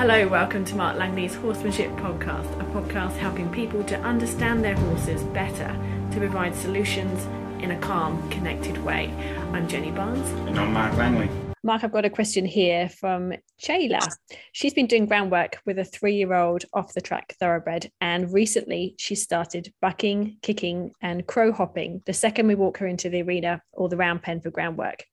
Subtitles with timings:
[0.00, 5.22] Hello, welcome to Mark Langley's Horsemanship Podcast, a podcast helping people to understand their horses
[5.24, 5.76] better
[6.12, 7.26] to provide solutions
[7.62, 9.12] in a calm, connected way.
[9.52, 10.26] I'm Jenny Barnes.
[10.48, 11.28] And I'm Mark Langley.
[11.62, 14.00] Mark, I've got a question here from Chayla.
[14.52, 18.94] She's been doing groundwork with a three year old off the track thoroughbred, and recently
[18.96, 23.60] she started bucking, kicking, and crow hopping the second we walk her into the arena
[23.72, 25.04] or the round pen for groundwork.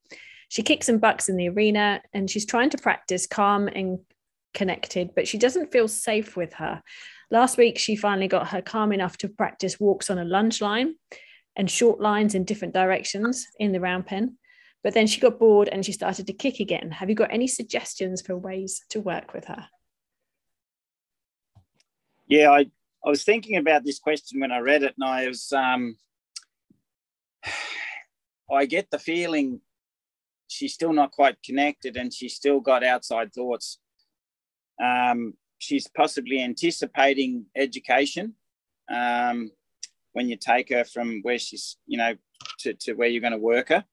[0.48, 4.00] She kicks and bucks in the arena, and she's trying to practice calm and
[4.58, 6.82] connected, but she doesn't feel safe with her.
[7.30, 10.96] Last week, she finally got her calm enough to practice walks on a lunge line
[11.56, 14.38] and short lines in different directions in the round pen.
[14.84, 16.90] But then she got bored and she started to kick again.
[16.92, 19.68] Have you got any suggestions for ways to work with her?
[22.28, 22.62] Yeah, I,
[23.06, 25.98] I was thinking about this question when I read it, and I was, um,
[28.52, 29.62] I get the feeling
[30.48, 33.80] she's still not quite connected and she's still got outside thoughts.
[34.84, 38.34] Um, she's possibly anticipating education
[38.94, 39.52] um,
[40.14, 42.16] when you take her from where she's, you know,
[42.60, 43.84] to, to where you're going to work her.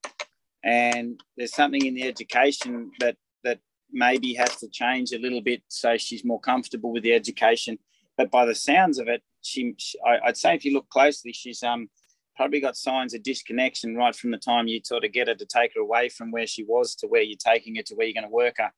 [0.62, 3.61] And there's something in the education that that
[3.92, 7.78] maybe has to change a little bit so she's more comfortable with the education.
[8.17, 11.33] But by the sounds of it she, she I, would say if you look closely
[11.33, 11.89] she's um
[12.36, 15.47] probably got signs of disconnection right from the time you sort of get her to
[15.47, 18.14] take her away from where she was to where you're taking her to where you're
[18.14, 18.73] going to work her.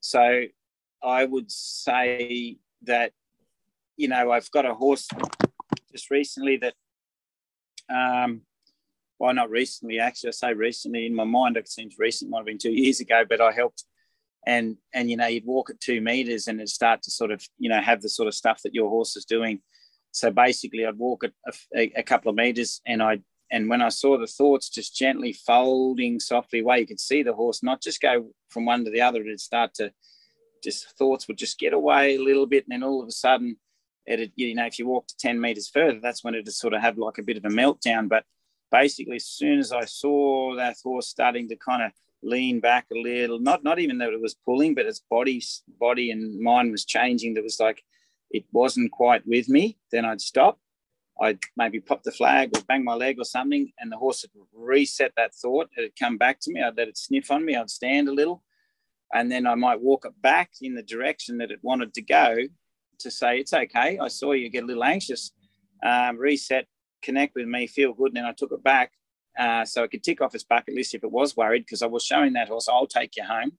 [0.00, 0.42] So
[1.04, 3.12] i would say that
[3.96, 5.08] you know i've got a horse
[5.92, 6.74] just recently that
[7.88, 8.42] um
[9.18, 10.28] well, not recently, actually.
[10.28, 13.24] I say recently in my mind, it seems recent, might have been two years ago,
[13.28, 13.84] but I helped.
[14.46, 17.42] And, and, you know, you'd walk at two meters and it'd start to sort of,
[17.58, 19.60] you know, have the sort of stuff that your horse is doing.
[20.10, 21.32] So basically, I'd walk at
[21.74, 25.32] a, a couple of meters and I, and when I saw the thoughts just gently
[25.32, 29.00] folding softly away, you could see the horse not just go from one to the
[29.00, 29.92] other, it'd start to
[30.64, 32.64] just thoughts would just get away a little bit.
[32.64, 33.56] And then all of a sudden,
[34.06, 36.82] it, you know, if you walk to 10 meters further, that's when it'd sort of
[36.82, 38.08] have like a bit of a meltdown.
[38.08, 38.24] But
[38.70, 42.98] basically, as soon as I saw that horse starting to kind of lean back a
[42.98, 45.42] little, not not even that it was pulling, but its body
[45.78, 47.34] body and mind was changing.
[47.34, 47.82] That was like
[48.30, 49.78] it wasn't quite with me.
[49.92, 50.58] Then I'd stop.
[51.20, 54.46] I'd maybe pop the flag or bang my leg or something, and the horse would
[54.52, 55.70] reset that thought.
[55.78, 56.60] It'd come back to me.
[56.60, 57.54] I'd let it sniff on me.
[57.54, 58.42] I'd stand a little,
[59.12, 62.36] and then I might walk it back in the direction that it wanted to go
[63.00, 63.98] to say, It's okay.
[63.98, 65.32] I saw you get a little anxious.
[65.84, 66.66] Um, reset,
[67.02, 68.08] connect with me, feel good.
[68.08, 68.92] And then I took it back
[69.38, 71.86] uh, so I could tick off its bucket list if it was worried because I
[71.86, 73.52] was showing that horse, I'll take you home.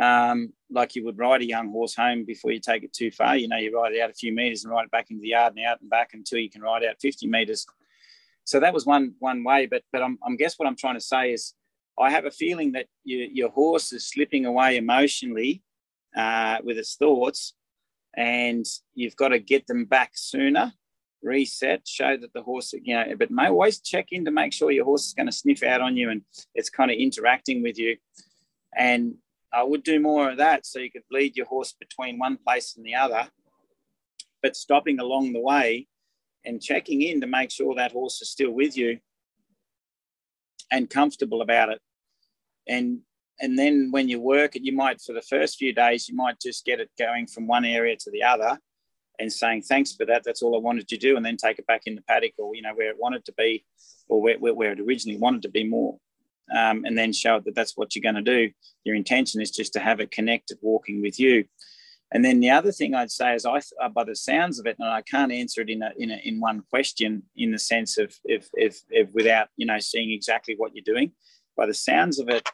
[0.00, 3.36] Um, like you would ride a young horse home before you take it too far.
[3.36, 5.28] You know, you ride it out a few meters and ride it back into the
[5.28, 7.66] yard and out and back until you can ride out 50 meters.
[8.44, 9.66] So that was one one way.
[9.66, 11.54] But but I'm, I'm guess what I'm trying to say is
[12.00, 15.62] I have a feeling that you, your horse is slipping away emotionally
[16.16, 17.54] uh, with its thoughts,
[18.16, 18.64] and
[18.94, 20.72] you've got to get them back sooner
[21.22, 24.70] reset, show that the horse, you know, but may always check in to make sure
[24.70, 26.22] your horse is going to sniff out on you and
[26.54, 27.96] it's kind of interacting with you.
[28.76, 29.14] And
[29.52, 32.76] I would do more of that so you could lead your horse between one place
[32.76, 33.28] and the other,
[34.42, 35.88] but stopping along the way
[36.44, 38.98] and checking in to make sure that horse is still with you
[40.70, 41.80] and comfortable about it.
[42.66, 43.00] And
[43.40, 46.40] and then when you work it, you might for the first few days you might
[46.40, 48.58] just get it going from one area to the other
[49.18, 50.22] and saying thanks for that.
[50.24, 52.54] That's all I wanted to do, and then take it back in the paddock or
[52.54, 53.64] you know where it wanted to be,
[54.08, 55.98] or where, where it originally wanted to be more,
[56.54, 58.50] um, and then show that that's what you're going to do.
[58.84, 61.44] Your intention is just to have it connected, walking with you.
[62.12, 64.76] And then the other thing I'd say is, I, uh, by the sounds of it,
[64.78, 67.98] and I can't answer it in a, in, a, in one question, in the sense
[67.98, 71.12] of if, if, if without you know seeing exactly what you're doing.
[71.56, 72.48] By the sounds of it,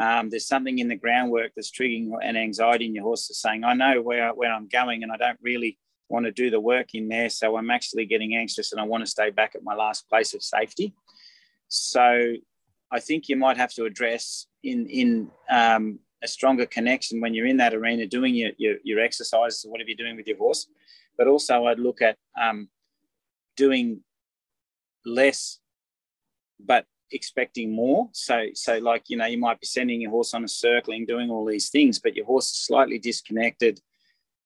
[0.00, 3.74] um, there's something in the groundwork that's triggering an anxiety in your horse saying, I
[3.74, 5.78] know where, where I'm going and I don't really
[6.08, 7.28] want to do the work in there.
[7.28, 10.34] So I'm actually getting anxious and I want to stay back at my last place
[10.34, 10.94] of safety.
[11.68, 12.34] So
[12.90, 17.46] I think you might have to address in in um, a stronger connection when you're
[17.46, 20.66] in that arena doing your, your, your exercises or whatever you're doing with your horse.
[21.16, 22.68] But also I'd look at um,
[23.56, 24.00] doing
[25.04, 25.58] less,
[26.58, 28.08] but expecting more.
[28.12, 31.30] So, so like, you know, you might be sending your horse on a circling, doing
[31.30, 33.80] all these things, but your horse is slightly disconnected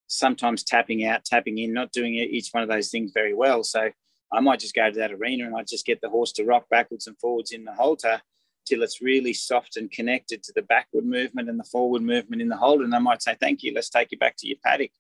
[0.07, 3.63] sometimes tapping out, tapping in, not doing each one of those things very well.
[3.63, 3.91] So
[4.33, 6.69] I might just go to that arena and I just get the horse to rock
[6.69, 8.21] backwards and forwards in the halter
[8.67, 12.49] till it's really soft and connected to the backward movement and the forward movement in
[12.49, 12.81] the hold.
[12.81, 14.91] And I might say, thank you, let's take you back to your paddock.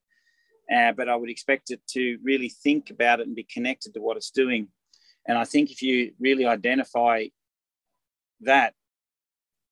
[0.75, 4.01] Uh, but I would expect it to really think about it and be connected to
[4.01, 4.69] what it's doing.
[5.27, 7.27] And I think if you really identify
[8.41, 8.75] that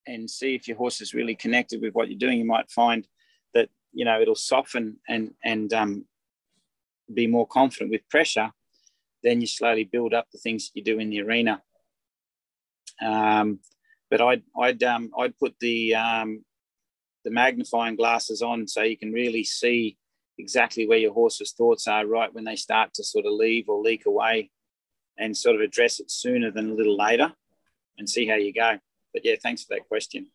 [0.07, 3.07] and see if your horse is really connected with what you're doing, you might find
[3.55, 6.05] that you know it'll soften and and um,
[7.13, 8.51] be more confident with pressure,
[9.23, 11.63] then you slowly build up the things that you do in the arena.
[13.01, 13.61] Um,
[14.13, 16.45] but I'd I'd um, I'd put the um,
[17.25, 19.97] the magnifying glasses on so you can really see
[20.37, 23.81] exactly where your horse's thoughts are right when they start to sort of leave or
[23.81, 24.51] leak away,
[25.19, 27.33] and sort of address it sooner than a little later,
[27.97, 28.79] and see how you go.
[29.15, 30.27] But yeah, thanks for that question.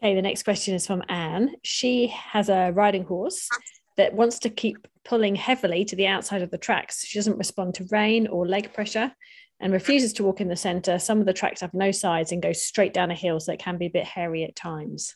[0.00, 1.56] Okay, the next question is from Anne.
[1.64, 3.48] She has a riding horse
[3.96, 7.04] that wants to keep pulling heavily to the outside of the tracks.
[7.04, 9.12] She doesn't respond to rein or leg pressure
[9.62, 10.98] and refuses to walk in the center.
[10.98, 13.60] Some of the tracks have no sides and go straight down a hill, so it
[13.60, 15.14] can be a bit hairy at times.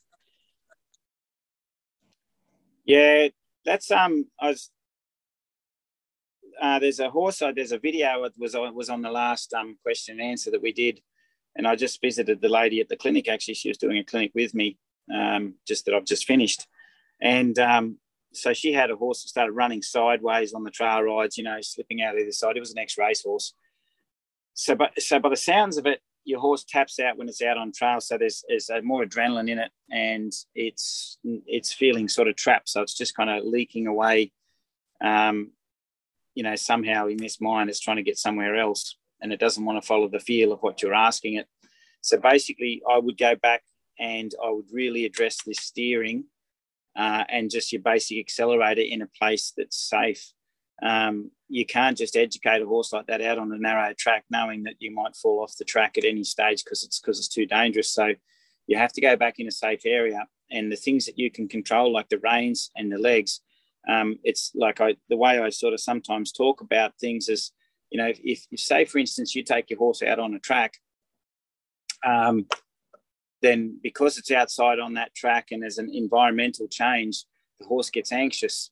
[2.84, 3.28] Yeah,
[3.64, 4.26] that's um.
[4.40, 4.70] I was
[6.62, 7.42] uh, there's a horse.
[7.42, 10.52] Uh, there's a video that was on was on the last um question and answer
[10.52, 11.00] that we did,
[11.56, 13.28] and I just visited the lady at the clinic.
[13.28, 14.78] Actually, she was doing a clinic with me,
[15.12, 16.68] um, just that I've just finished,
[17.20, 17.98] and um,
[18.32, 21.58] so she had a horse that started running sideways on the trail rides, you know,
[21.62, 22.56] slipping out either side.
[22.56, 23.52] It was an ex race horse.
[24.56, 27.58] So, but so by the sounds of it, your horse taps out when it's out
[27.58, 28.00] on trail.
[28.00, 32.70] So there's there's more adrenaline in it, and it's it's feeling sort of trapped.
[32.70, 34.32] So it's just kind of leaking away.
[35.00, 35.52] Um,
[36.34, 39.64] you know, somehow in this mind, it's trying to get somewhere else, and it doesn't
[39.64, 41.46] want to follow the feel of what you're asking it.
[42.00, 43.62] So basically, I would go back
[43.98, 46.24] and I would really address this steering
[46.96, 50.32] uh, and just your basic accelerator in a place that's safe.
[50.82, 54.64] Um, you can't just educate a horse like that out on a narrow track, knowing
[54.64, 57.46] that you might fall off the track at any stage because it's because it's too
[57.46, 57.90] dangerous.
[57.90, 58.12] So
[58.66, 61.48] you have to go back in a safe area, and the things that you can
[61.48, 63.40] control, like the reins and the legs.
[63.88, 67.52] Um, it's like I, the way I sort of sometimes talk about things is,
[67.90, 70.74] you know, if, if say for instance you take your horse out on a track,
[72.04, 72.46] um,
[73.42, 77.24] then because it's outside on that track and there's an environmental change,
[77.60, 78.70] the horse gets anxious.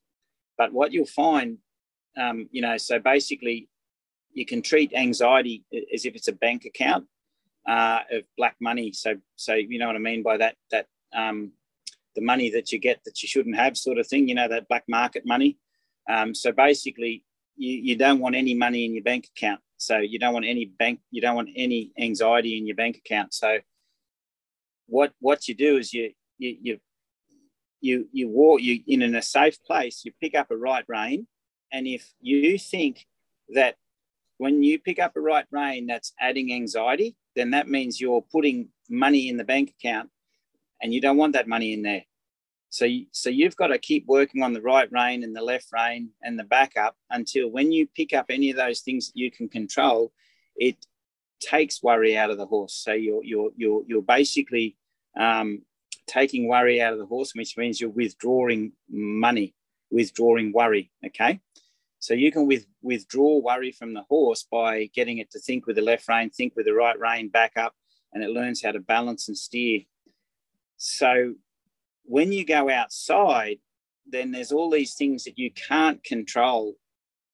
[0.59, 1.59] But what you'll find,
[2.17, 3.69] um, you know, so basically
[4.33, 7.07] you can treat anxiety as if it's a bank account
[7.67, 8.93] uh, of black money.
[8.93, 11.53] So, so you know what I mean by that, that um,
[12.15, 14.69] the money that you get that you shouldn't have sort of thing, you know, that
[14.69, 15.59] black market money.
[16.09, 17.25] Um, so basically
[17.57, 19.61] you, you don't want any money in your bank account.
[19.77, 23.35] So you don't want any bank, you don't want any anxiety in your bank account.
[23.35, 23.59] So
[24.87, 26.81] what what you do is you you you
[27.81, 31.27] you, you walk you in, in a safe place you pick up a right rein
[31.75, 33.07] and if you think
[33.51, 33.77] that
[34.39, 38.69] when you pick up a right rein that's adding anxiety then that means you're putting
[38.89, 40.09] money in the bank account
[40.81, 42.05] and you don't want that money in there
[42.71, 46.09] so so you've got to keep working on the right rein and the left rein
[46.23, 49.49] and the backup until when you pick up any of those things that you can
[49.49, 50.13] control
[50.57, 50.77] it
[51.45, 52.75] takes worry out of the horse.
[52.75, 54.77] So you're you're you're you're basically
[55.19, 55.63] um,
[56.07, 59.55] taking worry out of the horse, which means you're withdrawing money,
[59.91, 60.91] withdrawing worry.
[61.07, 61.41] Okay.
[62.05, 65.77] So you can with, withdraw worry from the horse by getting it to think with
[65.77, 67.73] the left rein, think with the right rein, back up,
[68.13, 69.81] and it learns how to balance and steer.
[70.77, 71.37] So
[72.05, 73.57] when you go outside,
[74.07, 76.75] then there's all these things that you can't control.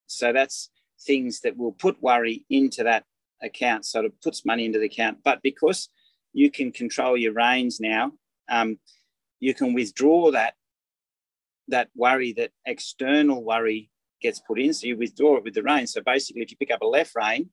[0.07, 0.71] So that's
[1.01, 3.07] things that will put worry into that
[3.43, 5.19] account, so it puts money into the account.
[5.25, 5.89] But because
[6.33, 8.13] you can control your reins now,
[8.49, 8.79] um,
[9.41, 10.55] you can withdraw that
[11.67, 14.73] that worry, that external worry gets put in.
[14.73, 15.87] So you withdraw it with the rein.
[15.87, 17.51] So basically, if you pick up a left rein,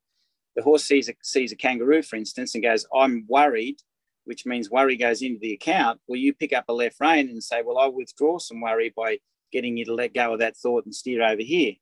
[0.56, 3.82] the horse sees a, sees a kangaroo, for instance, and goes, "I'm worried,"
[4.26, 6.02] which means worry goes into the account.
[6.08, 8.94] Well, you pick up a left rein and say, "Well, I will withdraw some worry
[8.96, 9.20] by
[9.52, 11.74] getting you to let go of that thought and steer over here."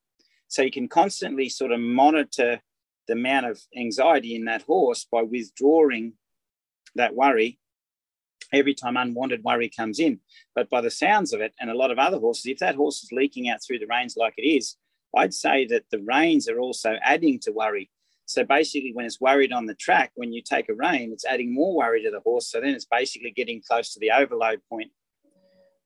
[0.48, 2.62] So you can constantly sort of monitor
[3.08, 6.14] the amount of anxiety in that horse by withdrawing
[6.96, 7.60] that worry
[8.54, 10.20] every time unwanted worry comes in.
[10.54, 13.04] But by the sounds of it, and a lot of other horses, if that horse
[13.04, 14.76] is leaking out through the reins like it is,
[15.16, 17.90] I'd say that the reins are also adding to worry.
[18.26, 21.54] So basically, when it's worried on the track, when you take a rein, it's adding
[21.54, 22.50] more worry to the horse.
[22.50, 24.92] So then it's basically getting close to the overload point.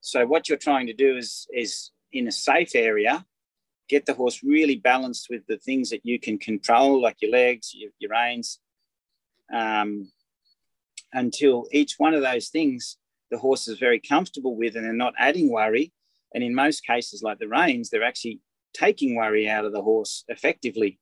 [0.02, 3.26] So what you're trying to do is, is in a safe area,
[3.90, 7.74] get the horse really balanced with the things that you can control, like your legs,
[7.74, 8.60] your, your reins,
[9.54, 10.10] um,
[11.14, 12.98] until each one of those things
[13.32, 15.94] the horse is very comfortable with and they're not adding worry.
[16.34, 18.42] And in most cases, like the reins, they're actually
[18.74, 21.00] taking worry out of the horse effectively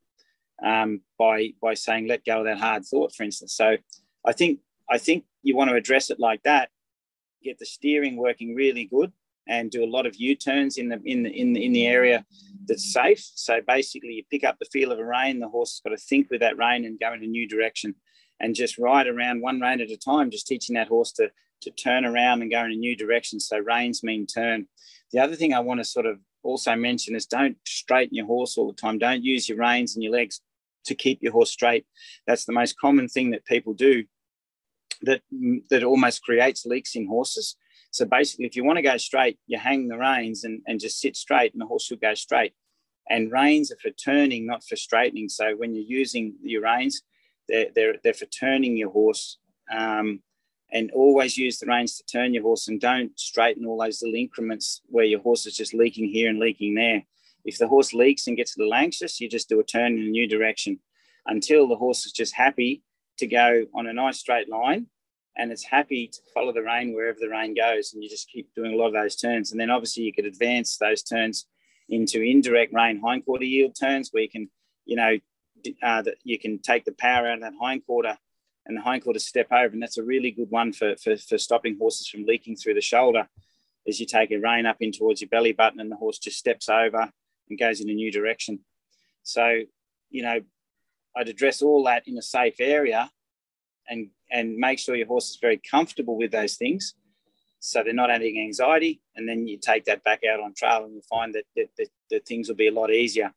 [0.64, 3.56] um, by by saying let go of that hard thought, for instance.
[3.56, 3.78] So
[4.26, 4.60] I think
[4.90, 6.70] I think you want to address it like that.
[7.44, 9.12] Get the steering working really good
[9.48, 12.26] and do a lot of U-turns in the in the in the, in the area
[12.68, 13.26] that's safe.
[13.36, 15.40] So basically, you pick up the feel of a rein.
[15.40, 17.96] The horse has got to think with that rein and go in a new direction
[18.39, 21.72] and just ride around one rein at a time, just teaching that horse to to
[21.72, 23.39] turn around and go in a new direction.
[23.39, 24.67] So reins mean turn.
[25.12, 28.58] The other thing I want to sort of also mention is don't straighten your horse
[28.58, 29.00] all the time.
[29.00, 30.39] Don't use your reins and your legs
[30.86, 31.86] to keep your horse straight.
[32.27, 34.03] That's the most common thing that people do
[35.01, 35.22] that,
[35.70, 37.56] that almost creates leaks in horses.
[37.91, 41.00] So basically, if you want to go straight, you hang the reins and, and just
[41.00, 42.53] sit straight, and the horse will go straight.
[43.10, 45.29] And reins are for turning, not for straightening.
[45.29, 47.01] So when you're using your reins,
[47.48, 49.38] they're, they're, they're for turning your horse.
[49.72, 50.22] Um,
[50.72, 54.20] and always use the reins to turn your horse and don't straighten all those little
[54.20, 57.04] increments where your horse is just leaking here and leaking there.
[57.46, 60.08] If the horse leaks and gets a little anxious, you just do a turn in
[60.08, 60.80] a new direction
[61.25, 62.84] until the horse is just happy
[63.18, 64.88] to go on a nice straight line
[65.38, 67.94] and it's happy to follow the rein wherever the rein goes.
[67.94, 69.51] And you just keep doing a lot of those turns.
[69.51, 71.46] And then obviously you could advance those turns
[71.89, 74.50] into indirect rein hindquarter yield turns where you can,
[74.86, 75.18] you know,
[75.84, 78.18] uh, that you can take the power out of that hindquarter
[78.66, 79.74] and the hindquarter step over.
[79.74, 82.82] And that's a really good one for, for, for stopping horses from leaking through the
[82.82, 83.28] shoulder
[83.88, 86.38] as you take a rein up in towards your belly button and the horse just
[86.38, 87.10] steps over
[87.50, 88.60] and goes in a new direction.
[89.24, 89.62] So,
[90.10, 90.42] you know,
[91.16, 93.10] I'd address all that in a safe area
[93.90, 96.94] and and make sure your horse is very comfortable with those things
[97.60, 100.94] so they're not adding anxiety and then you take that back out on trail and
[100.94, 101.70] you find that,
[102.10, 103.34] that things will be a lot easier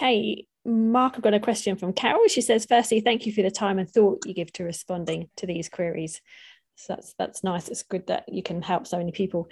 [0.00, 3.50] okay mark i've got a question from carol she says firstly thank you for the
[3.50, 6.20] time and thought you give to responding to these queries
[6.76, 9.48] so that's that's nice it's good that you can help so many people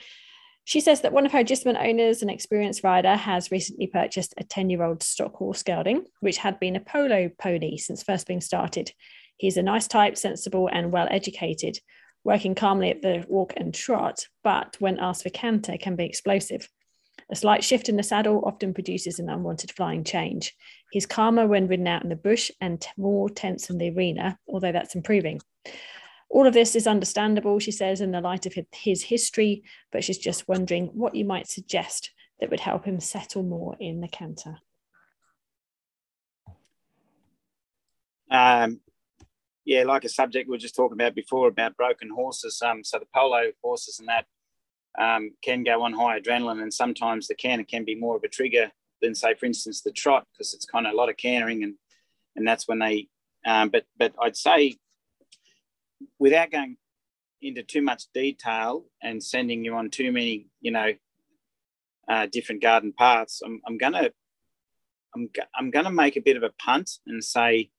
[0.65, 4.45] she says that one of her agistment owners, an experienced rider, has recently purchased a
[4.45, 8.43] 10 year old stock horse gelding, which had been a polo pony since first being
[8.43, 8.93] started.
[9.39, 11.79] He's a nice type, sensible, and well educated,
[12.23, 16.69] working calmly at the walk and trot, but when asked for canter, can be explosive.
[17.31, 20.55] A slight shift in the saddle often produces an unwanted flying change.
[20.91, 24.73] He's calmer when ridden out in the bush and more tense in the arena, although
[24.73, 25.41] that's improving.
[26.31, 30.19] All of this is understandable, she says, in the light of his history, but she's
[30.19, 32.11] just wondering what you might suggest
[32.41, 34.57] that would help him settle more in the canter.
[38.31, 38.81] Um,
[39.65, 42.61] yeah, like a subject we were just talking about before about broken horses.
[42.63, 44.27] Um, so the polo horses and that
[44.99, 48.29] um, can go on high adrenaline, and sometimes the canter can be more of a
[48.29, 51.63] trigger than, say, for instance, the trot, because it's kind of a lot of cantering,
[51.63, 51.75] and
[52.37, 53.09] and that's when they.
[53.47, 54.77] Um, but but I'd say
[56.19, 56.77] without going
[57.41, 60.93] into too much detail and sending you on too many, you know,
[62.09, 64.11] uh, different garden paths, I'm, I'm gonna
[65.15, 67.71] I'm, I'm gonna make a bit of a punt and say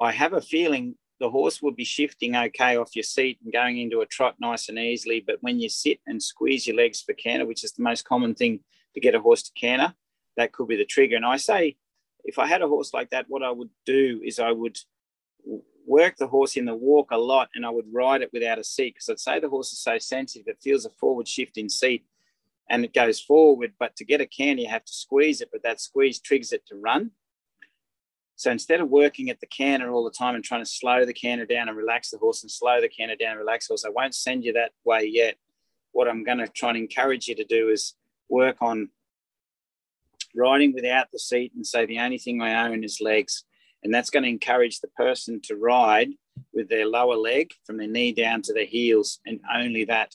[0.00, 3.78] I have a feeling the horse will be shifting okay off your seat and going
[3.78, 5.22] into a trot nice and easily.
[5.24, 8.34] But when you sit and squeeze your legs for canter, which is the most common
[8.34, 8.60] thing
[8.94, 9.94] to get a horse to canter,
[10.36, 11.16] that could be the trigger.
[11.16, 11.76] And I say,
[12.24, 14.78] if I had a horse like that, what I would do is I would
[15.86, 18.64] work the horse in the walk a lot and I would ride it without a
[18.64, 21.68] seat because I'd say the horse is so sensitive, it feels a forward shift in
[21.68, 22.04] seat
[22.68, 23.72] and it goes forward.
[23.78, 26.66] But to get a canter, you have to squeeze it, but that squeeze triggers it
[26.66, 27.12] to run.
[28.38, 31.12] So instead of working at the canter all the time and trying to slow the
[31.12, 33.84] canter down and relax the horse and slow the canter down and relax the horse,
[33.84, 35.34] I won't send you that way yet.
[35.90, 37.94] What I'm going to try and encourage you to do is
[38.28, 38.90] work on
[40.36, 43.42] riding without the seat and say the only thing I own is legs.
[43.82, 46.10] And that's going to encourage the person to ride
[46.54, 50.14] with their lower leg from their knee down to their heels and only that.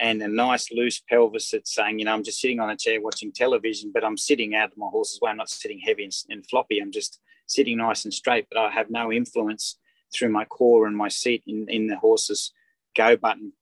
[0.00, 3.00] And a nice loose pelvis that's saying, you know, I'm just sitting on a chair
[3.00, 5.30] watching television, but I'm sitting out of my horse's way.
[5.30, 6.78] I'm not sitting heavy and, and floppy.
[6.78, 9.76] I'm just sitting nice and straight, but I have no influence
[10.14, 12.52] through my core and my seat in, in the horse's
[12.96, 13.52] go button.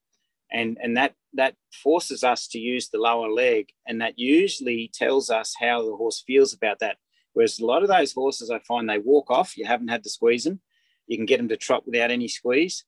[0.52, 3.70] And, and that, that forces us to use the lower leg.
[3.86, 6.98] And that usually tells us how the horse feels about that.
[7.32, 9.56] Whereas a lot of those horses, I find they walk off.
[9.56, 10.60] You haven't had to squeeze them.
[11.06, 12.84] You can get them to trot without any squeeze.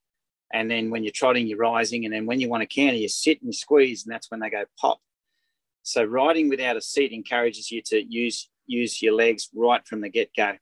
[0.53, 2.05] And then when you're trotting, you're rising.
[2.05, 4.51] And then when you want to canter, you sit and squeeze, and that's when they
[4.51, 4.99] go pop.
[5.83, 10.09] So riding without a seat encourages you to use use your legs right from the
[10.09, 10.53] get go.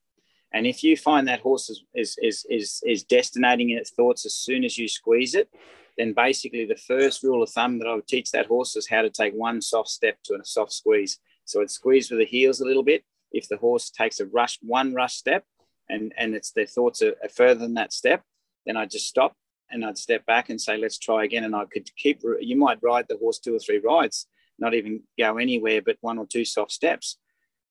[0.52, 4.24] And if you find that horse is, is, is, is, is destinating in its thoughts
[4.24, 5.50] as soon as you squeeze it,
[5.98, 9.02] then basically the first rule of thumb that I would teach that horse is how
[9.02, 11.18] to take one soft step to a soft squeeze.
[11.44, 14.58] So it squeeze with the heels a little bit, if the horse takes a rush,
[14.62, 15.44] one rush step,
[15.88, 18.22] and and it's their thoughts are, are further than that step,
[18.66, 19.36] then I just stop
[19.70, 21.44] and I'd step back and say, let's try again.
[21.44, 22.22] And I could keep.
[22.40, 24.26] You might ride the horse two or three rides,
[24.58, 27.18] not even go anywhere, but one or two soft steps.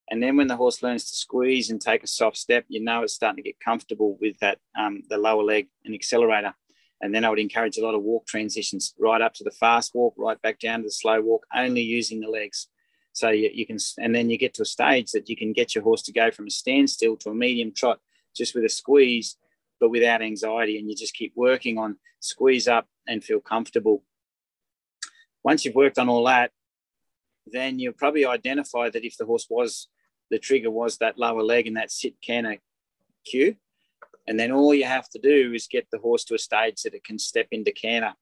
[0.08, 3.02] And then when the horse learns to squeeze and take a soft step, you know
[3.02, 6.54] it's starting to get comfortable with that um, the lower leg and accelerator.
[7.00, 9.94] And then I would encourage a lot of walk transitions, right up to the fast
[9.94, 12.68] walk, right back down to the slow walk, only using the legs.
[13.12, 15.74] So you, you can, and then you get to a stage that you can get
[15.74, 17.98] your horse to go from a standstill to a medium trot
[18.34, 19.36] just with a squeeze
[19.80, 20.78] but without anxiety.
[20.78, 24.02] And you just keep working on squeeze up and feel comfortable.
[25.44, 26.50] Once you've worked on all that,
[27.46, 29.88] then you'll probably identify that if the horse was
[30.30, 32.56] the trigger was that lower leg and that sit canter
[33.24, 33.56] cue.
[34.26, 36.94] And then all you have to do is get the horse to a stage that
[36.94, 38.14] it can step into canter.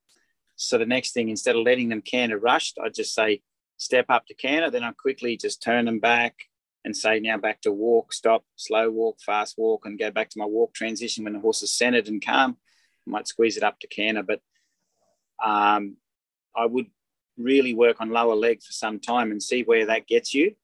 [0.57, 3.41] So the next thing, instead of letting them canter rushed, I just say
[3.79, 4.71] step up to canter.
[4.71, 6.37] Then I quickly just turn them back
[6.85, 10.39] and say now back to walk, stop, slow walk, fast walk, and go back to
[10.39, 12.57] my walk transition when the horse is centered and calm.
[13.07, 14.41] I might squeeze it up to canter, but
[15.45, 15.97] um,
[16.57, 16.87] I would
[17.37, 20.55] really work on lower leg for some time and see where that gets you,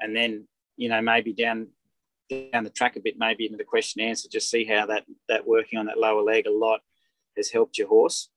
[0.00, 1.68] and then you know maybe down
[2.30, 5.46] down the track a bit, maybe into the question answer, just see how that that
[5.46, 6.80] working on that lower leg a lot
[7.36, 8.28] has helped your horse.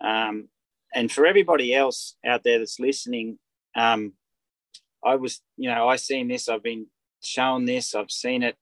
[0.00, 0.48] Um,
[0.94, 3.38] and for everybody else out there that's listening,
[3.74, 4.12] um,
[5.04, 6.48] I was, you know, I seen this.
[6.48, 6.86] I've been
[7.22, 7.94] shown this.
[7.94, 8.56] I've seen it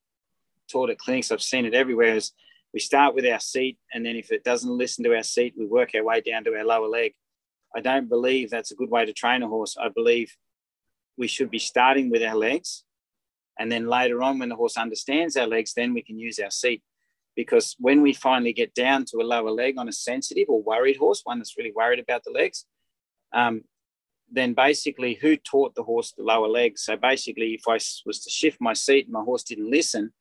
[0.70, 1.30] taught at clinics.
[1.30, 2.16] I've seen it everywhere.
[2.16, 2.32] Is
[2.72, 5.66] we start with our seat, and then if it doesn't listen to our seat, we
[5.66, 7.14] work our way down to our lower leg.
[7.74, 9.76] I don't believe that's a good way to train a horse.
[9.80, 10.36] I believe
[11.16, 12.84] we should be starting with our legs,
[13.58, 16.50] and then later on, when the horse understands our legs, then we can use our
[16.50, 16.82] seat.
[17.36, 20.96] Because when we finally get down to a lower leg on a sensitive or worried
[20.96, 22.64] horse, one that's really worried about the legs,
[23.32, 23.64] um,
[24.30, 26.78] then basically who taught the horse the lower leg?
[26.78, 27.74] So basically, if I
[28.06, 30.12] was to shift my seat and my horse didn't listen,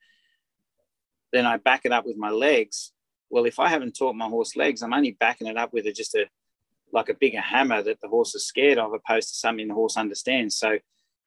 [1.31, 2.91] then I back it up with my legs.
[3.29, 5.91] Well, if I haven't taught my horse legs, I'm only backing it up with a,
[5.91, 6.25] just a
[6.91, 9.97] like a bigger hammer that the horse is scared of, opposed to something the horse
[9.97, 10.55] understands.
[10.57, 10.77] So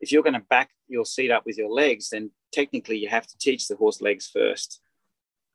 [0.01, 3.27] if you're going to back your seat up with your legs, then technically you have
[3.27, 4.81] to teach the horse legs first.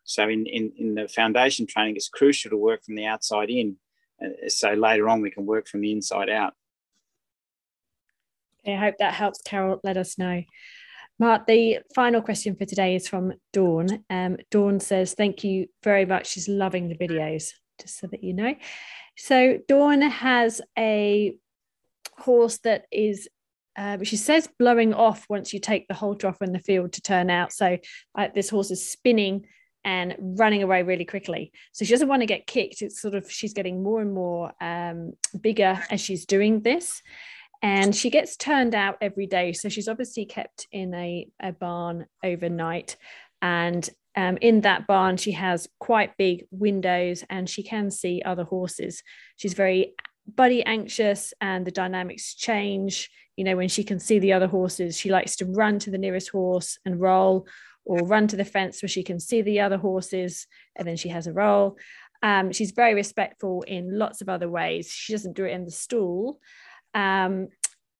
[0.03, 3.77] So in, in, in the foundation training, it's crucial to work from the outside in.
[4.21, 6.53] Uh, so later on, we can work from the inside out.
[8.65, 9.41] I hope that helps.
[9.41, 10.43] Carol, let us know.
[11.19, 14.03] Mark, the final question for today is from Dawn.
[14.09, 16.27] Um, Dawn says, Thank you very much.
[16.27, 18.55] She's loving the videos, just so that you know.
[19.17, 21.35] So, Dawn has a
[22.17, 23.27] horse that is,
[23.75, 27.01] uh, she says, blowing off once you take the halter off in the field to
[27.01, 27.53] turn out.
[27.53, 27.77] So,
[28.17, 29.45] uh, this horse is spinning
[29.83, 31.51] and running away really quickly.
[31.71, 32.81] So she doesn't want to get kicked.
[32.81, 37.01] It's sort of she's getting more and more um, bigger as she's doing this
[37.61, 39.53] and she gets turned out every day.
[39.53, 42.97] So she's obviously kept in a, a barn overnight.
[43.41, 48.43] And um, in that barn, she has quite big windows and she can see other
[48.43, 49.03] horses.
[49.35, 49.93] She's very
[50.35, 53.09] buddy anxious and the dynamics change.
[53.37, 55.97] You know, when she can see the other horses, she likes to run to the
[55.97, 57.47] nearest horse and roll
[57.85, 61.09] or run to the fence where she can see the other horses and then she
[61.09, 61.77] has a roll.
[62.23, 64.91] Um, she's very respectful in lots of other ways.
[64.91, 66.39] She doesn't do it in the stall.
[66.93, 67.47] Um,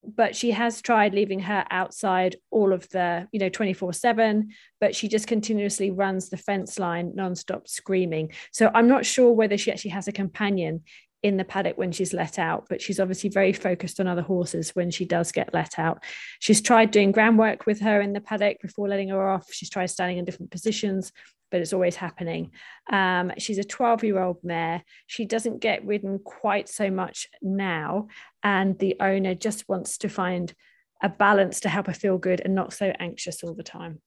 [0.04, 4.50] but she has tried leaving her outside all of the, you know, 24 7,
[4.80, 8.32] but she just continuously runs the fence line nonstop screaming.
[8.52, 10.82] So I'm not sure whether she actually has a companion
[11.24, 14.72] in the paddock when she's let out, but she's obviously very focused on other horses
[14.72, 16.04] when she does get let out.
[16.40, 19.52] She's tried doing groundwork with her in the paddock before letting her off.
[19.52, 21.12] She's tried standing in different positions,
[21.52, 22.52] but it's always happening.
[22.92, 24.84] Um, she's a 12 year old mare.
[25.06, 28.08] She doesn't get ridden quite so much now.
[28.44, 30.54] And the owner just wants to find
[31.02, 34.02] a balance to help her feel good and not so anxious all the time.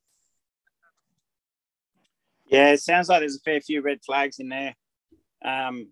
[2.47, 4.75] Yeah, it sounds like there's a fair few red flags in there.
[5.45, 5.89] Um,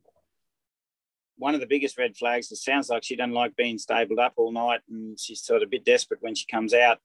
[1.36, 4.34] one of the biggest red flags, it sounds like she doesn't like being stabled up
[4.36, 6.98] all night and she's sort of a bit desperate when she comes out,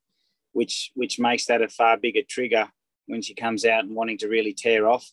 [0.51, 2.69] which which makes that a far bigger trigger
[3.07, 5.09] when she comes out and wanting to really tear off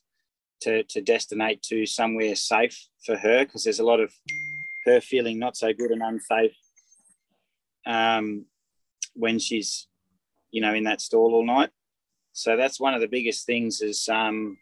[0.61, 4.13] to, to destinate to somewhere safe for her because there's a lot of
[4.85, 6.57] her feeling not so good and unsafe
[7.87, 8.47] um,
[9.15, 9.87] when she's
[10.51, 11.71] you know in that stall all night.
[12.33, 14.59] So that's one of the biggest things is um,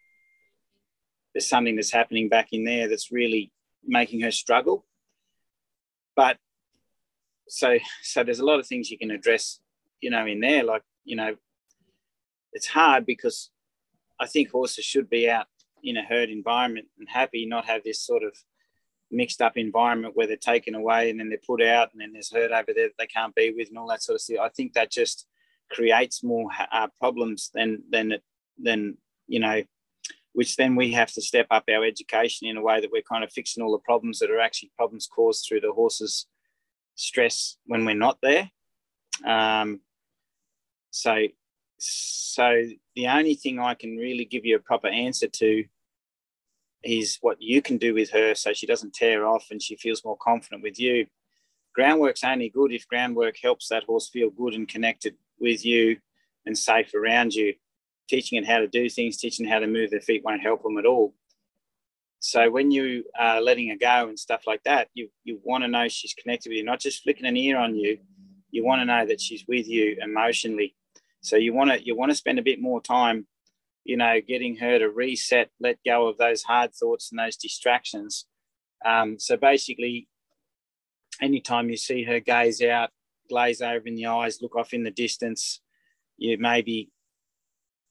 [1.32, 3.50] there's something that's happening back in there that's really
[3.84, 4.84] making her struggle.
[6.14, 6.36] But
[7.48, 9.60] so so there's a lot of things you can address
[10.00, 10.64] you know in there.
[10.64, 11.36] Like you know
[12.52, 13.50] it's hard because
[14.20, 15.46] I think horses should be out
[15.82, 18.36] in a herd environment and happy, not have this sort of
[19.12, 22.32] mixed up environment where they're taken away and then they're put out and then there's
[22.32, 24.38] herd over there that they can't be with and all that sort of stuff.
[24.42, 25.26] I think that just
[25.70, 28.14] creates more uh, problems than than
[28.58, 28.96] than
[29.28, 29.62] you know,
[30.32, 33.22] which then we have to step up our education in a way that we're kind
[33.22, 36.26] of fixing all the problems that are actually problems caused through the horse's
[36.94, 38.50] stress when we're not there.
[39.24, 39.80] Um,
[40.90, 41.26] so
[41.78, 42.62] so
[42.94, 45.64] the only thing I can really give you a proper answer to
[46.84, 50.04] is what you can do with her so she doesn't tear off and she feels
[50.04, 51.06] more confident with you.
[51.74, 55.98] Groundwork's only good if groundwork helps that horse feel good and connected with you
[56.46, 57.54] and safe around you.
[58.08, 60.78] teaching it how to do things, teaching how to move their feet won't help them
[60.78, 61.14] at all.
[62.18, 65.68] So when you are letting her go and stuff like that, you you want to
[65.68, 67.98] know she's connected with you, not just flicking an ear on you.
[68.50, 70.76] You want to know that she's with you emotionally.
[71.20, 73.26] So you want to you want to spend a bit more time,
[73.84, 78.26] you know, getting her to reset, let go of those hard thoughts and those distractions.
[78.84, 80.08] Um, so basically,
[81.20, 82.90] anytime you see her gaze out,
[83.28, 85.60] glaze over in the eyes, look off in the distance,
[86.16, 86.90] you maybe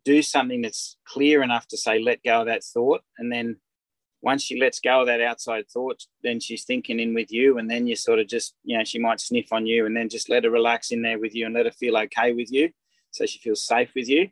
[0.06, 3.58] do something that's clear enough to say, let go of that thought, and then
[4.22, 7.58] once she lets go of that outside thought, then she's thinking in with you.
[7.58, 10.10] And then you sort of just, you know, she might sniff on you and then
[10.10, 12.70] just let her relax in there with you and let her feel okay with you.
[13.10, 14.30] So she feels safe with you.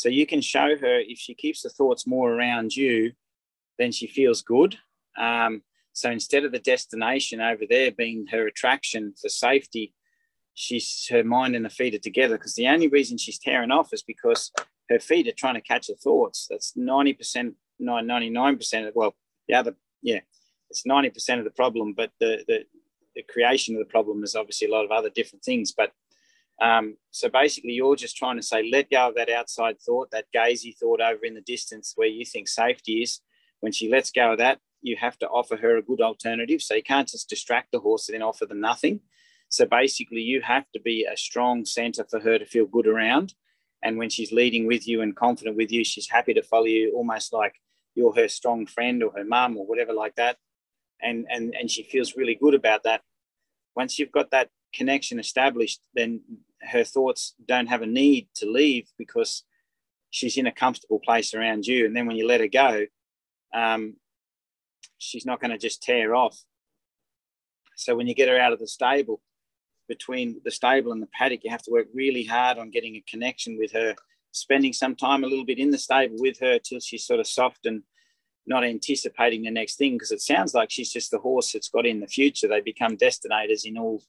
[0.00, 3.12] So you can show her if she keeps the thoughts more around you,
[3.78, 4.78] then she feels good.
[5.18, 5.60] Um,
[5.92, 9.92] so instead of the destination over there being her attraction for safety,
[10.54, 13.92] she's her mind and her feet are together because the only reason she's tearing off
[13.92, 14.50] is because
[14.88, 16.46] her feet are trying to catch her thoughts.
[16.48, 19.14] That's 90%, 99% of, well,
[19.48, 20.20] the other, yeah,
[20.70, 22.60] it's 90% of the problem, but the, the,
[23.14, 25.74] the creation of the problem is obviously a lot of other different things.
[25.76, 25.92] But
[26.60, 30.26] um, so basically, you're just trying to say, let go of that outside thought, that
[30.34, 33.20] gazy thought over in the distance where you think safety is.
[33.60, 36.62] When she lets go of that, you have to offer her a good alternative.
[36.62, 39.00] So you can't just distract the horse and then offer them nothing.
[39.48, 43.34] So basically, you have to be a strong center for her to feel good around.
[43.82, 46.92] And when she's leading with you and confident with you, she's happy to follow you
[46.94, 47.54] almost like
[47.94, 50.36] you're her strong friend or her mum or whatever like that.
[51.02, 53.00] And, and, and she feels really good about that.
[53.74, 56.20] Once you've got that connection established, then
[56.62, 59.44] her thoughts don't have a need to leave because
[60.10, 61.86] she's in a comfortable place around you.
[61.86, 62.86] And then when you let her go,
[63.54, 63.96] um,
[64.98, 66.38] she's not going to just tear off.
[67.76, 69.20] So when you get her out of the stable,
[69.88, 73.04] between the stable and the paddock, you have to work really hard on getting a
[73.10, 73.94] connection with her
[74.32, 77.26] spending some time a little bit in the stable with her till she's sort of
[77.26, 77.82] soft and
[78.46, 81.86] not anticipating the next thing because it sounds like she's just the horse that's got
[81.86, 82.46] in the future.
[82.46, 84.02] They become destinators in all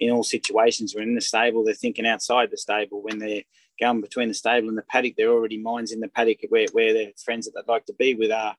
[0.00, 0.94] in all situations.
[0.94, 3.02] When in the stable, they're thinking outside the stable.
[3.02, 3.42] When they're
[3.80, 6.92] going between the stable and the paddock, they're already minds in the paddock where, where
[6.92, 8.56] their friends that they'd like to be with are.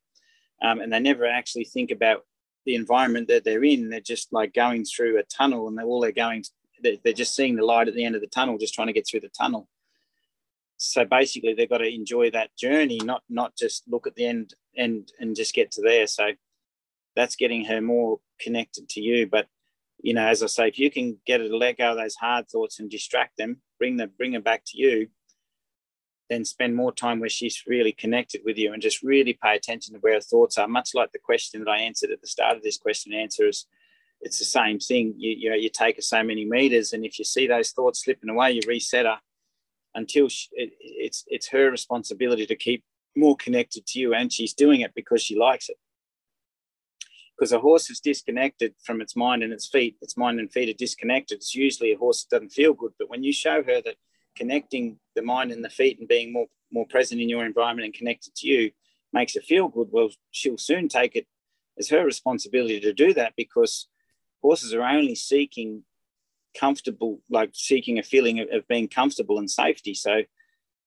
[0.62, 2.26] Um, and they never actually think about
[2.66, 3.90] the environment that they're in.
[3.90, 6.44] They're just like going through a tunnel and they're all they're going,
[6.82, 8.94] they're, they're just seeing the light at the end of the tunnel, just trying to
[8.94, 9.68] get through the tunnel
[10.78, 14.54] so basically they've got to enjoy that journey not not just look at the end
[14.78, 16.32] and and just get to there so
[17.16, 19.48] that's getting her more connected to you but
[20.02, 22.16] you know as i say if you can get her to let go of those
[22.16, 25.08] hard thoughts and distract them bring them bring them back to you
[26.30, 29.94] then spend more time where she's really connected with you and just really pay attention
[29.94, 32.58] to where her thoughts are much like the question that i answered at the start
[32.58, 33.66] of this question answer is
[34.22, 37.20] it's the same thing you, you know you take her so many meters and if
[37.20, 39.20] you see those thoughts slipping away you reset her
[39.96, 42.84] until she, it, it's it's her responsibility to keep
[43.16, 45.78] more connected to you, and she's doing it because she likes it.
[47.38, 50.70] Because a horse is disconnected from its mind and its feet, its mind and feet
[50.70, 51.38] are disconnected.
[51.38, 52.94] It's usually a horse that doesn't feel good.
[52.98, 53.98] But when you show her that
[54.38, 57.94] connecting the mind and the feet and being more more present in your environment and
[57.94, 58.72] connected to you
[59.14, 61.26] makes her feel good, well, she'll soon take it
[61.78, 63.88] as her responsibility to do that because
[64.42, 65.84] horses are only seeking
[66.58, 69.94] comfortable, like seeking a feeling of, of being comfortable and safety.
[69.94, 70.22] So,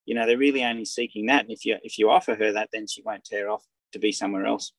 [0.05, 1.43] you know, they're really only seeking that.
[1.43, 4.11] And if you if you offer her that, then she won't tear off to be
[4.11, 4.73] somewhere else.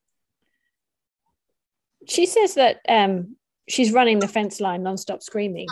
[2.09, 3.37] She says that um,
[3.69, 5.69] she's running the fence line nonstop screaming.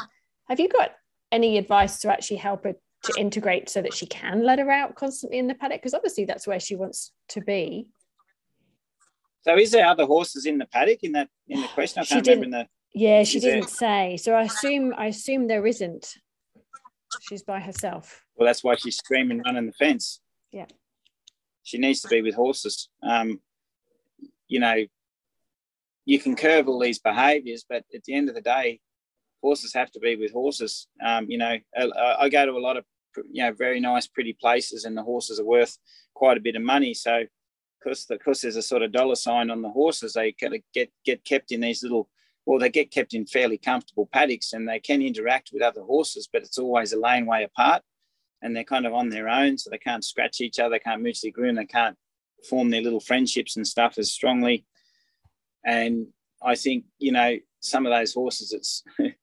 [0.48, 0.92] Have you got
[1.32, 4.94] any advice to actually help her to integrate so that she can let her out
[4.94, 5.80] constantly in the paddock?
[5.80, 7.88] Because obviously that's where she wants to be.
[9.42, 12.02] So is there other horses in the paddock in that in the question?
[12.02, 14.16] I can't remember in the yeah, she didn't say.
[14.16, 16.14] So I assume I assume there isn't.
[17.20, 18.24] She's by herself.
[18.36, 20.20] Well, that's why she's screaming, running the fence.
[20.52, 20.66] Yeah.
[21.62, 22.88] She needs to be with horses.
[23.02, 23.40] Um,
[24.46, 24.84] you know,
[26.08, 28.80] you can curve all these behaviours, but at the end of the day,
[29.42, 30.88] horses have to be with horses.
[31.04, 32.86] Um, you know, I, I go to a lot of
[33.30, 35.76] you know very nice, pretty places, and the horses are worth
[36.14, 36.94] quite a bit of money.
[36.94, 37.24] So,
[37.78, 40.90] because because there's a sort of dollar sign on the horses, they kind of get
[41.04, 42.08] get kept in these little
[42.46, 46.26] well, they get kept in fairly comfortable paddocks and they can interact with other horses,
[46.32, 47.82] but it's always a laneway apart
[48.40, 49.58] and they're kind of on their own.
[49.58, 51.98] So they can't scratch each other, they can't mutually groom, they can't
[52.48, 54.64] form their little friendships and stuff as strongly.
[55.64, 56.08] And
[56.42, 58.84] I think, you know, some of those horses, it's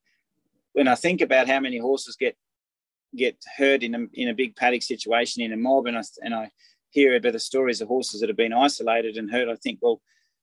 [0.72, 2.36] when I think about how many horses get
[3.14, 6.34] get hurt in a, in a big paddock situation in a mob and I, and
[6.34, 6.50] I
[6.90, 10.02] hear about the stories of horses that have been isolated and hurt, I think, well,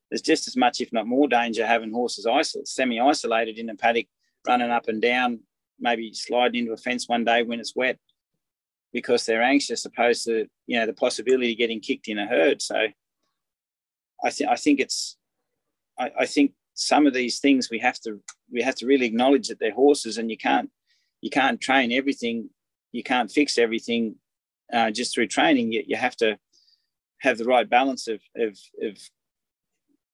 [0.09, 4.07] there's just as much, if not more, danger having horses isolated, semi-isolated in a paddock,
[4.47, 5.41] running up and down,
[5.79, 7.99] maybe sliding into a fence one day when it's wet.
[8.93, 12.61] because they're anxious opposed to you know the possibility of getting kicked in a herd
[12.61, 12.75] so
[14.23, 15.17] i think i think it's
[16.03, 18.19] I, I think some of these things we have to
[18.51, 20.69] we have to really acknowledge that they're horses and you can't
[21.21, 22.49] you can't train everything.
[22.91, 24.15] You can't fix everything
[24.71, 25.71] uh, just through training.
[25.71, 26.37] You, you have to
[27.21, 28.97] have the right balance of of, of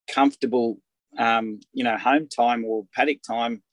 [0.07, 0.79] comfortable
[1.17, 3.63] um, you know home time or paddock time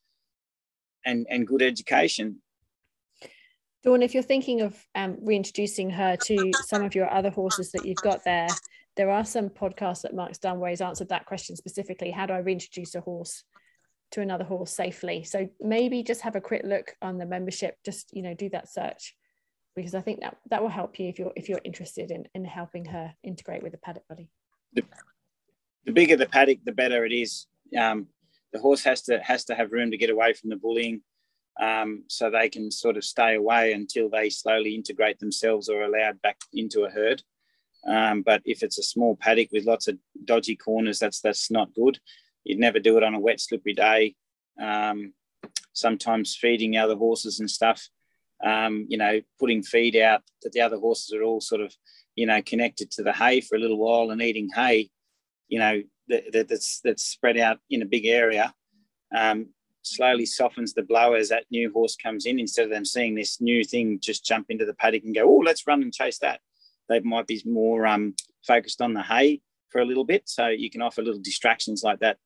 [1.04, 2.40] and and good education.
[3.84, 7.84] Dawn, if you're thinking of um, reintroducing her to some of your other horses that
[7.84, 8.48] you've got there,
[8.96, 12.10] there are some podcasts that Mark's done where he's answered that question specifically.
[12.10, 13.44] How do I reintroduce a horse
[14.12, 15.22] to another horse safely?
[15.24, 17.76] So maybe just have a quick look on the membership.
[17.84, 19.14] Just you know, do that search
[19.74, 22.44] because I think that that will help you if you're if you're interested in in
[22.44, 24.30] helping her integrate with the paddock buddy.
[24.72, 24.82] The,
[25.84, 27.46] the bigger the paddock, the better it is.
[27.78, 28.08] Um,
[28.52, 31.02] the horse has to has to have room to get away from the bullying
[31.60, 36.20] um, so they can sort of stay away until they slowly integrate themselves or allowed
[36.22, 37.22] back into a herd.
[37.86, 41.74] Um, but if it's a small paddock with lots of dodgy corners, that's that's not
[41.74, 41.98] good.
[42.44, 44.14] You'd never do it on a wet, slippery day.
[44.60, 45.12] Um,
[45.72, 47.88] sometimes feeding the other horses and stuff.
[48.44, 51.74] Um, you know, putting feed out that the other horses are all sort of,
[52.16, 54.90] you know, connected to the hay for a little while and eating hay.
[55.48, 58.52] You know, that, that's that's spread out in a big area.
[59.14, 59.50] Um,
[59.82, 63.40] slowly softens the blow as that new horse comes in instead of them seeing this
[63.40, 66.40] new thing just jump into the paddock and go, oh, let's run and chase that.
[66.88, 68.14] They might be more um,
[68.46, 70.28] focused on the hay for a little bit.
[70.28, 72.18] So you can offer little distractions like that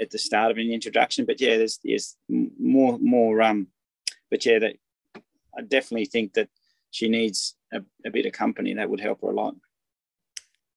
[0.00, 1.26] at the start of an introduction.
[1.26, 3.68] But yeah, there's, there's more, more, um,
[4.30, 4.76] but yeah, that
[5.56, 6.48] I definitely think that
[6.90, 9.54] she needs a, a bit of company that would help her a lot.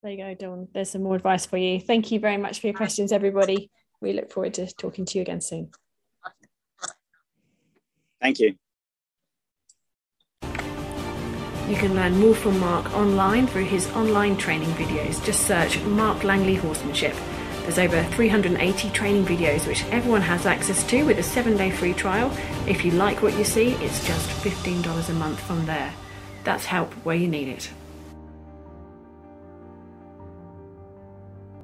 [0.01, 0.67] There you go, Dawn.
[0.73, 1.79] There's some more advice for you.
[1.79, 3.71] Thank you very much for your questions, everybody.
[4.01, 5.71] We look forward to talking to you again soon.
[8.21, 8.55] Thank you.
[11.73, 15.25] You can learn more from Mark online through his online training videos.
[15.25, 17.15] Just search Mark Langley Horsemanship.
[17.63, 21.95] There's over 380 training videos which everyone has access to with a seven day free
[21.95, 22.31] trial.
[22.67, 25.91] If you like what you see, it's just $15 a month from there.
[26.43, 27.71] That's help where you need it.